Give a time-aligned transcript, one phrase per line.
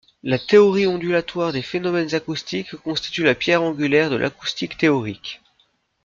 [0.23, 5.43] La théorie ondulatoire des phénomènes acoustiques constitue la pierre angulaire de l'acoustique théorique.